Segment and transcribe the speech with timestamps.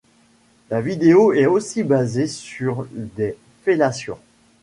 [0.71, 4.17] La vidéo est aussi basée sur des fellations.